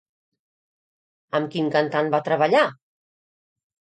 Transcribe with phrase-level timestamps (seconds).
[1.41, 2.63] Amb quin cantant va treballar?